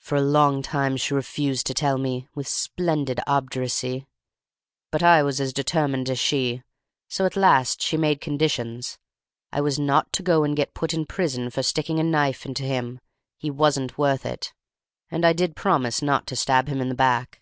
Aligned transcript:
"For 0.00 0.16
a 0.16 0.22
long 0.22 0.60
time 0.60 0.96
she 0.96 1.14
refused 1.14 1.68
to 1.68 1.72
tell 1.74 1.98
me, 1.98 2.26
with 2.34 2.48
splendid 2.48 3.20
obduracy; 3.28 4.04
but 4.90 5.04
I 5.04 5.22
was 5.22 5.40
as 5.40 5.52
determined 5.52 6.10
as 6.10 6.18
she; 6.18 6.64
so 7.06 7.24
at 7.26 7.36
last 7.36 7.80
she 7.80 7.96
made 7.96 8.20
conditions. 8.20 8.98
I 9.52 9.60
was 9.60 9.78
not 9.78 10.12
to 10.14 10.24
go 10.24 10.42
and 10.42 10.56
get 10.56 10.74
put 10.74 10.92
in 10.92 11.06
prison 11.06 11.50
for 11.50 11.62
sticking 11.62 12.00
a 12.00 12.02
knife 12.02 12.44
into 12.44 12.64
him—he 12.64 13.50
wasn't 13.52 13.96
worth 13.96 14.26
it—and 14.26 15.24
I 15.24 15.32
did 15.32 15.54
promise 15.54 16.02
not 16.02 16.26
to 16.26 16.34
stab 16.34 16.66
him 16.66 16.80
in 16.80 16.88
the 16.88 16.96
back. 16.96 17.40